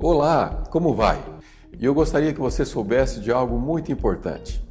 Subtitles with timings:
[0.00, 1.18] Olá, como vai?
[1.80, 4.64] Eu gostaria que você soubesse de algo muito importante.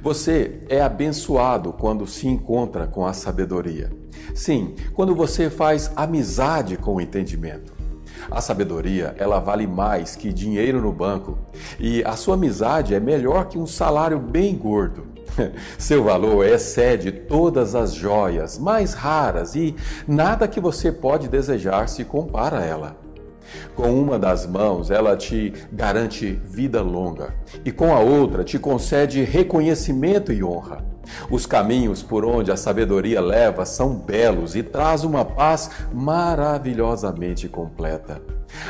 [0.00, 3.90] Você é abençoado quando se encontra com a sabedoria.
[4.36, 7.72] Sim, quando você faz amizade com o entendimento.
[8.30, 11.36] A sabedoria, ela vale mais que dinheiro no banco,
[11.80, 15.08] e a sua amizade é melhor que um salário bem gordo.
[15.76, 19.74] Seu valor excede todas as joias mais raras e
[20.06, 23.07] nada que você pode desejar se compara a ela.
[23.74, 29.22] Com uma das mãos, ela te garante vida longa, e com a outra, te concede
[29.22, 30.84] reconhecimento e honra.
[31.30, 38.20] Os caminhos por onde a sabedoria leva são belos e traz uma paz maravilhosamente completa.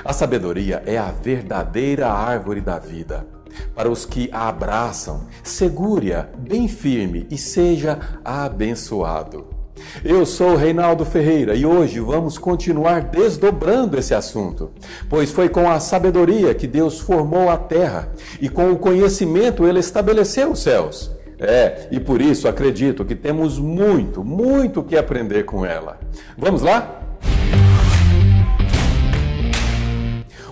[0.05, 3.27] A sabedoria é a verdadeira árvore da vida.
[3.75, 9.58] Para os que a abraçam, segure-a bem firme e seja abençoado.
[10.05, 14.71] Eu sou Reinaldo Ferreira e hoje vamos continuar desdobrando esse assunto,
[15.09, 18.11] pois foi com a sabedoria que Deus formou a terra
[18.41, 21.11] e com o conhecimento ele estabeleceu os céus.
[21.41, 26.01] É, e por isso acredito que temos muito, muito que aprender com ela.
[26.37, 26.98] Vamos lá?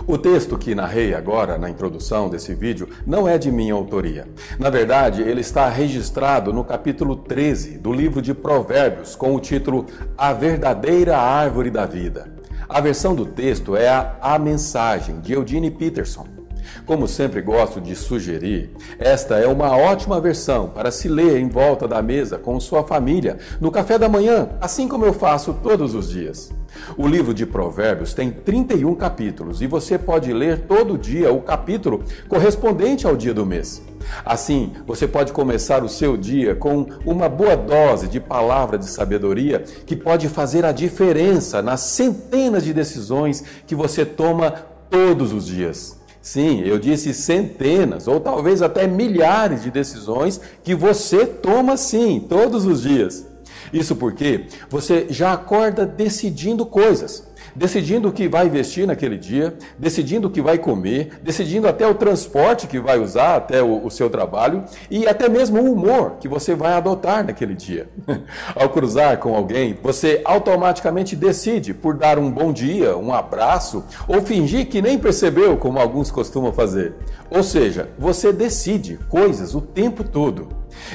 [0.07, 4.25] O texto que narrei agora na introdução desse vídeo não é de minha autoria.
[4.57, 9.85] Na verdade, ele está registrado no capítulo 13 do livro de Provérbios, com o título
[10.17, 12.31] A Verdadeira Árvore da Vida.
[12.69, 16.36] A versão do texto é a, a Mensagem, de Eugene Peterson.
[16.85, 21.87] Como sempre gosto de sugerir, esta é uma ótima versão para se ler em volta
[21.87, 26.09] da mesa com sua família no café da manhã, assim como eu faço todos os
[26.09, 26.51] dias.
[26.97, 32.03] O livro de Provérbios tem 31 capítulos e você pode ler todo dia o capítulo
[32.27, 33.81] correspondente ao dia do mês.
[34.25, 39.63] Assim, você pode começar o seu dia com uma boa dose de palavra de sabedoria
[39.85, 44.51] que pode fazer a diferença nas centenas de decisões que você toma
[44.89, 45.97] todos os dias.
[46.21, 52.65] Sim, eu disse centenas ou talvez até milhares de decisões que você toma sim todos
[52.65, 53.25] os dias.
[53.71, 57.26] Isso porque você já acorda decidindo coisas
[57.57, 61.95] decidindo o que vai vestir naquele dia, decidindo o que vai comer, decidindo até o
[61.95, 66.27] transporte que vai usar até o, o seu trabalho e até mesmo o humor que
[66.27, 67.89] você vai adotar naquele dia.
[68.55, 74.21] Ao cruzar com alguém, você automaticamente decide por dar um bom dia, um abraço ou
[74.21, 76.93] fingir que nem percebeu, como alguns costumam fazer.
[77.29, 80.49] Ou seja, você decide coisas o tempo todo.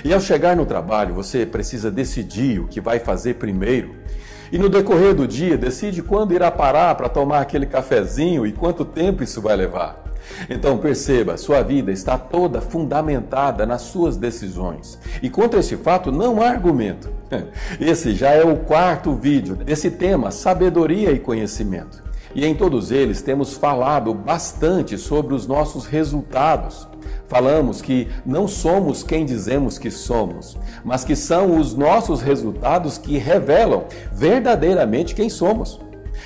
[0.04, 3.96] E ao chegar no trabalho, você precisa decidir o que vai fazer primeiro
[4.52, 8.84] e no decorrer do dia decide quando irá parar para tomar aquele cafezinho e quanto
[8.84, 10.02] tempo isso vai levar.
[10.48, 14.98] Então perceba, sua vida está toda fundamentada nas suas decisões.
[15.22, 17.10] E contra esse fato não há argumento.
[17.80, 22.02] Esse já é o quarto vídeo desse tema, sabedoria e conhecimento.
[22.34, 26.86] E em todos eles temos falado bastante sobre os nossos resultados,
[27.32, 33.16] Falamos que não somos quem dizemos que somos, mas que são os nossos resultados que
[33.16, 35.80] revelam verdadeiramente quem somos.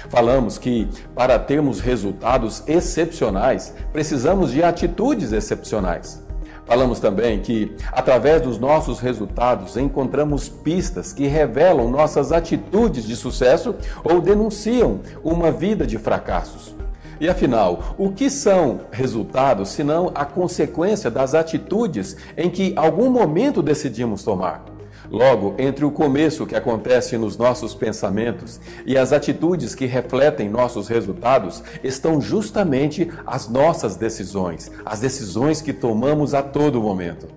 [0.08, 6.20] Falamos que para termos resultados excepcionais, precisamos de atitudes excepcionais.
[6.64, 13.76] Falamos também que, através dos nossos resultados, encontramos pistas que revelam nossas atitudes de sucesso
[14.02, 16.74] ou denunciam uma vida de fracassos.
[17.20, 23.62] E afinal, o que são resultados senão a consequência das atitudes em que algum momento
[23.62, 24.64] decidimos tomar?
[25.10, 30.88] Logo, entre o começo que acontece nos nossos pensamentos e as atitudes que refletem nossos
[30.88, 37.28] resultados, estão justamente as nossas decisões, as decisões que tomamos a todo momento.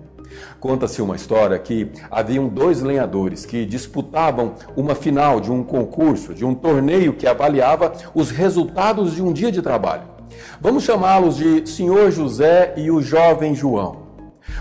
[0.58, 6.44] Conta-se uma história que haviam dois lenhadores que disputavam uma final de um concurso, de
[6.44, 10.04] um torneio que avaliava os resultados de um dia de trabalho.
[10.60, 14.10] Vamos chamá-los de Senhor José e o jovem João.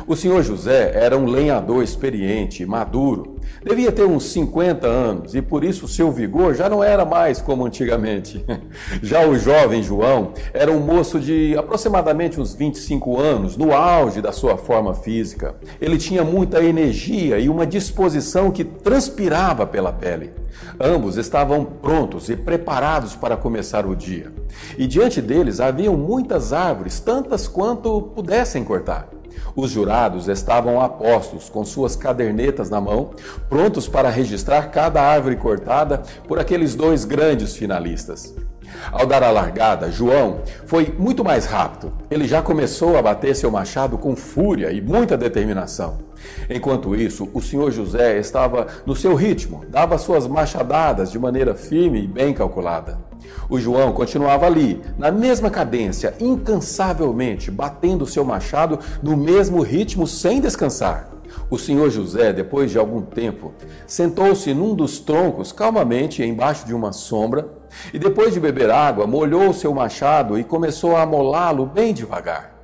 [0.08, 3.39] O senhor José era um lenhador experiente, maduro.
[3.64, 7.66] Devia ter uns 50 anos e por isso seu vigor já não era mais como
[7.66, 8.46] antigamente.
[9.04, 14.32] Já o jovem João era um moço de aproximadamente uns 25 anos, no auge da
[14.32, 15.56] sua forma física.
[15.82, 20.32] Ele tinha muita energia e uma disposição que transpirava pela pele.
[20.80, 24.32] Ambos estavam prontos e preparados para começar o dia.
[24.78, 29.19] E diante deles haviam muitas árvores, tantas quanto pudessem cortar.
[29.56, 33.12] Os jurados estavam apostos, com suas cadernetas na mão,
[33.50, 38.36] prontos para registrar cada árvore cortada por aqueles dois grandes finalistas.
[38.92, 41.92] Ao dar a largada, João foi muito mais rápido.
[42.10, 45.98] Ele já começou a bater seu machado com fúria e muita determinação.
[46.50, 52.04] Enquanto isso, o senhor José estava no seu ritmo, dava suas machadadas de maneira firme
[52.04, 53.09] e bem calculada.
[53.50, 60.40] O João continuava ali, na mesma cadência, incansavelmente, batendo seu machado no mesmo ritmo sem
[60.40, 61.10] descansar.
[61.50, 63.54] O senhor José, depois de algum tempo,
[63.88, 67.48] sentou-se num dos troncos calmamente embaixo de uma sombra
[67.94, 72.59] e, depois de beber água, molhou seu machado e começou a amolá-lo bem devagar.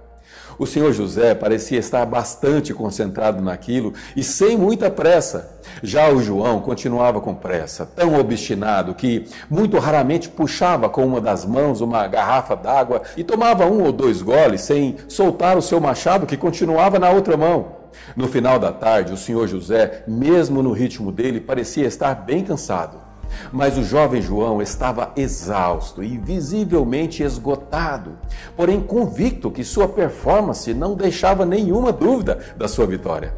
[0.58, 5.60] O senhor José parecia estar bastante concentrado naquilo e sem muita pressa.
[5.84, 11.46] Já o João continuava com pressa, tão obstinado que muito raramente puxava com uma das
[11.46, 16.26] mãos uma garrafa d'água e tomava um ou dois goles sem soltar o seu machado
[16.26, 17.86] que continuava na outra mão.
[18.16, 23.05] No final da tarde, o senhor José, mesmo no ritmo dele, parecia estar bem cansado.
[23.52, 28.18] Mas o jovem João estava exausto e visivelmente esgotado,
[28.56, 33.34] porém convicto que sua performance não deixava nenhuma dúvida da sua vitória.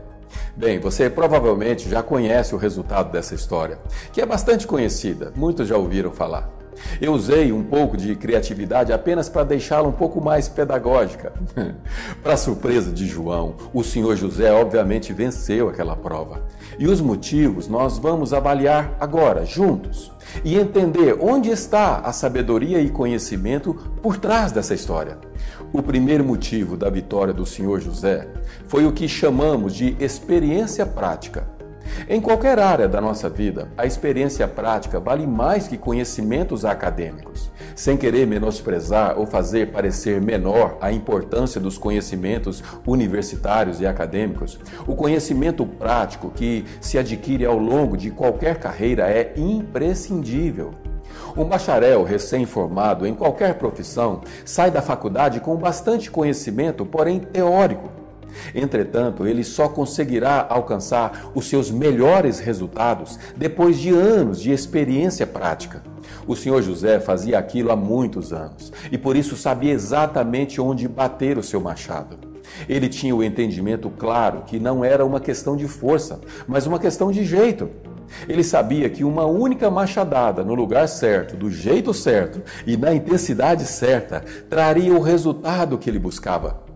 [0.55, 3.79] Bem, você provavelmente já conhece o resultado dessa história,
[4.11, 6.56] que é bastante conhecida, muitos já ouviram falar.
[7.01, 11.33] Eu usei um pouco de criatividade apenas para deixá-la um pouco mais pedagógica.
[12.23, 16.41] para surpresa de João, o senhor José obviamente venceu aquela prova.
[16.79, 20.11] E os motivos nós vamos avaliar agora, juntos,
[20.43, 25.17] e entender onde está a sabedoria e conhecimento por trás dessa história.
[25.73, 28.27] O primeiro motivo da vitória do senhor José
[28.67, 31.56] foi o que chamamos de experiência prática.
[32.09, 37.49] Em qualquer área da nossa vida, a experiência prática vale mais que conhecimentos acadêmicos.
[37.75, 44.95] Sem querer menosprezar ou fazer parecer menor a importância dos conhecimentos universitários e acadêmicos, o
[44.95, 50.71] conhecimento prático que se adquire ao longo de qualquer carreira é imprescindível.
[51.35, 58.06] Um bacharel recém-formado em qualquer profissão sai da faculdade com bastante conhecimento, porém teórico
[58.53, 65.83] Entretanto, ele só conseguirá alcançar os seus melhores resultados depois de anos de experiência prática.
[66.27, 71.37] O senhor José fazia aquilo há muitos anos e por isso sabia exatamente onde bater
[71.37, 72.17] o seu machado.
[72.67, 77.11] Ele tinha o entendimento claro que não era uma questão de força, mas uma questão
[77.11, 77.69] de jeito.
[78.27, 83.65] Ele sabia que uma única machadada no lugar certo, do jeito certo e na intensidade
[83.65, 86.66] certa traria o resultado que ele buscava.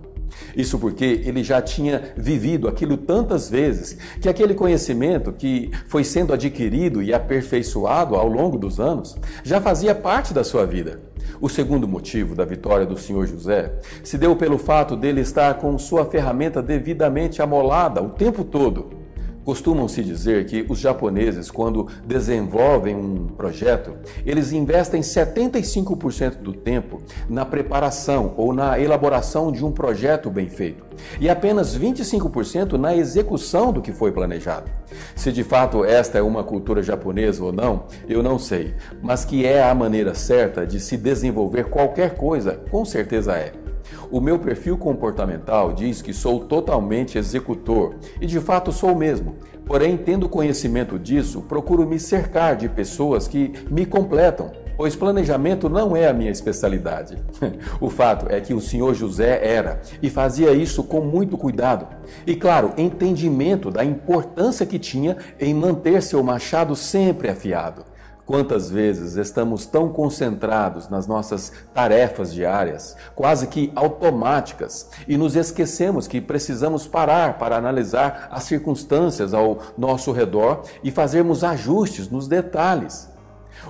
[0.56, 6.34] Isso porque ele já tinha vivido aquilo tantas vezes que aquele conhecimento que foi sendo
[6.34, 11.02] adquirido e aperfeiçoado ao longo dos anos já fazia parte da sua vida.
[11.40, 13.74] O segundo motivo da vitória do senhor José
[14.04, 19.01] se deu pelo fato dele estar com sua ferramenta devidamente amolada o tempo todo
[19.44, 23.96] Costumam-se dizer que os japoneses, quando desenvolvem um projeto,
[24.26, 30.86] eles investem 75% do tempo na preparação ou na elaboração de um projeto bem feito
[31.20, 34.70] e apenas 25% na execução do que foi planejado.
[35.16, 39.46] Se de fato esta é uma cultura japonesa ou não, eu não sei, mas que
[39.46, 43.61] é a maneira certa de se desenvolver qualquer coisa, com certeza é.
[44.10, 49.36] O meu perfil comportamental diz que sou totalmente executor e de fato sou mesmo.
[49.66, 55.96] Porém, tendo conhecimento disso, procuro me cercar de pessoas que me completam, pois planejamento não
[55.96, 57.18] é a minha especialidade.
[57.80, 61.88] o fato é que o senhor José era e fazia isso com muito cuidado.
[62.28, 67.86] E claro, entendimento da importância que tinha em manter seu machado sempre afiado.
[68.26, 76.08] Quantas vezes estamos tão concentrados nas nossas tarefas diárias, quase que automáticas, e nos esquecemos
[76.08, 83.10] que precisamos parar para analisar as circunstâncias ao nosso redor e fazermos ajustes nos detalhes.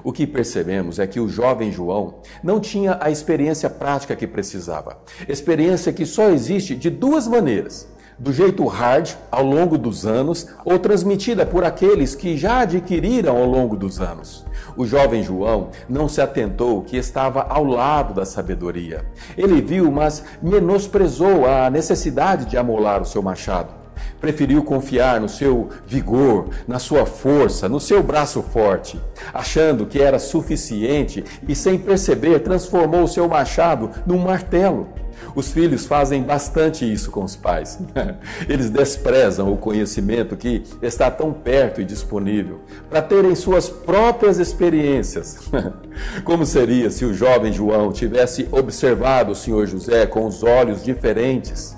[0.03, 4.97] O que percebemos é que o jovem João não tinha a experiência prática que precisava.
[5.27, 7.87] Experiência que só existe de duas maneiras:
[8.21, 13.45] do jeito hard ao longo dos anos ou transmitida por aqueles que já adquiriram ao
[13.45, 14.45] longo dos anos.
[14.77, 19.03] O jovem João não se atentou que estava ao lado da sabedoria.
[19.35, 23.73] Ele viu, mas menosprezou a necessidade de amolar o seu machado.
[24.19, 29.01] Preferiu confiar no seu vigor, na sua força, no seu braço forte,
[29.33, 35.00] achando que era suficiente e, sem perceber, transformou o seu machado num martelo.
[35.35, 37.79] Os filhos fazem bastante isso com os pais.
[38.47, 42.59] Eles desprezam o conhecimento que está tão perto e disponível
[42.89, 45.39] para terem suas próprias experiências.
[46.23, 51.75] Como seria se o jovem João tivesse observado o senhor José com os olhos diferentes?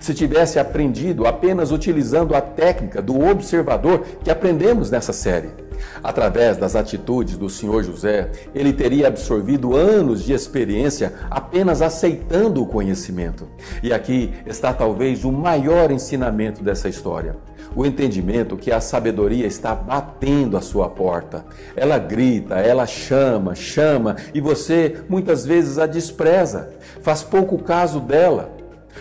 [0.00, 5.65] Se tivesse aprendido apenas utilizando a técnica do observador que aprendemos nessa série?
[6.02, 12.66] Através das atitudes do senhor José, ele teria absorvido anos de experiência apenas aceitando o
[12.66, 13.48] conhecimento.
[13.82, 17.36] E aqui está talvez o maior ensinamento dessa história.
[17.74, 21.44] o entendimento que a sabedoria está batendo a sua porta.
[21.76, 26.70] Ela grita, ela chama, chama e você muitas vezes a despreza,
[27.02, 28.50] faz pouco caso dela.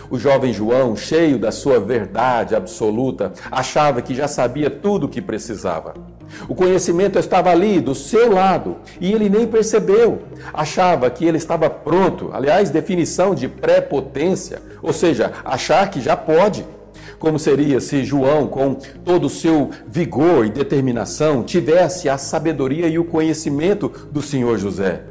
[0.10, 5.22] O jovem João, cheio da sua verdade absoluta, achava que já sabia tudo o que
[5.22, 5.94] precisava.
[6.48, 10.24] O conhecimento estava ali, do seu lado, e ele nem percebeu.
[10.54, 12.30] Achava que ele estava pronto.
[12.34, 16.66] Aliás, definição de prepotência, ou seja, achar que já pode.
[17.20, 23.00] Como seria se João, com todo o seu vigor e determinação, tivesse a sabedoria e
[23.00, 25.02] o conhecimento do Senhor José?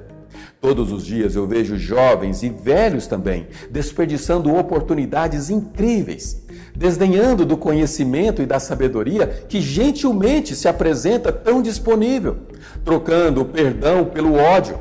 [0.61, 6.43] Todos os dias eu vejo jovens e velhos também desperdiçando oportunidades incríveis,
[6.75, 12.37] desdenhando do conhecimento e da sabedoria que gentilmente se apresenta tão disponível,
[12.85, 14.79] trocando o perdão pelo ódio,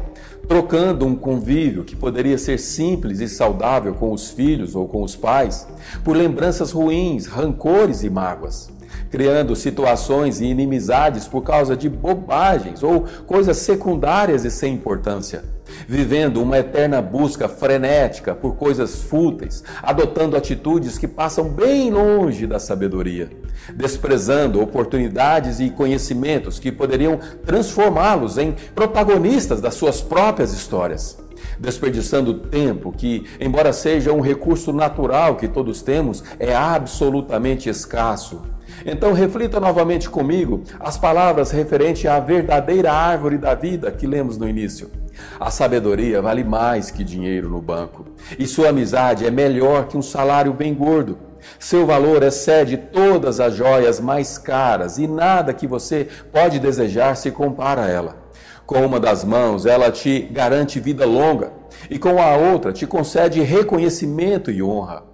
[0.47, 5.15] trocando um convívio que poderia ser simples e saudável com os filhos ou com os
[5.15, 5.67] pais,
[6.03, 8.72] por lembranças ruins, rancores e mágoas
[9.13, 15.43] criando situações e inimizades por causa de bobagens ou coisas secundárias e sem importância
[15.87, 22.59] vivendo uma eterna busca frenética por coisas fúteis, adotando atitudes que passam bem longe da
[22.59, 23.29] sabedoria,
[23.75, 31.21] desprezando oportunidades e conhecimentos que poderiam transformá-los em protagonistas das suas próprias histórias
[31.59, 38.52] desperdiçando tempo que, embora seja um recurso natural que todos temos, é absolutamente escasso.
[38.85, 44.47] Então reflita novamente comigo as palavras referentes à verdadeira árvore da vida que lemos no
[44.47, 44.91] início.
[45.39, 48.05] A sabedoria vale mais que dinheiro no banco,
[48.37, 51.17] e sua amizade é melhor que um salário bem gordo.
[51.59, 57.31] Seu valor excede todas as joias mais caras e nada que você pode desejar se
[57.31, 58.23] compara a ela.
[58.65, 61.51] Com uma das mãos, ela te garante vida longa,
[61.89, 65.12] e com a outra, te concede reconhecimento e honra.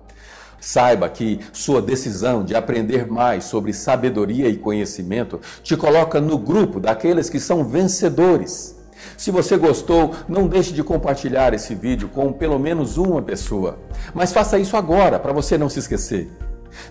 [0.60, 6.80] Saiba que sua decisão de aprender mais sobre sabedoria e conhecimento te coloca no grupo
[6.80, 8.75] daqueles que são vencedores.
[9.18, 13.80] Se você gostou, não deixe de compartilhar esse vídeo com pelo menos uma pessoa.
[14.13, 16.30] Mas faça isso agora, para você não se esquecer.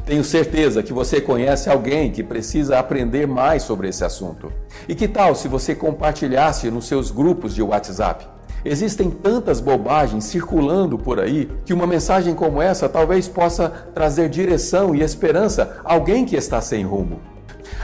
[0.05, 4.53] Tenho certeza que você conhece alguém que precisa aprender mais sobre esse assunto.
[4.89, 8.38] E que tal se você compartilhasse nos seus grupos de WhatsApp?
[8.65, 14.95] Existem tantas bobagens circulando por aí que uma mensagem como essa talvez possa trazer direção
[14.95, 17.21] e esperança a alguém que está sem rumo.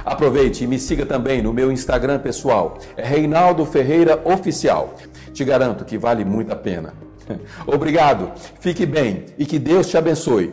[0.04, 4.94] Aproveite e me siga também no meu Instagram pessoal, é Reinaldo Ferreira Oficial.
[5.32, 6.94] Te garanto que vale muito a pena.
[7.66, 10.52] Obrigado, fique bem e que Deus te abençoe